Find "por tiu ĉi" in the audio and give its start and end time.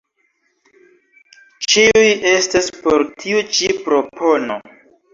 2.81-3.73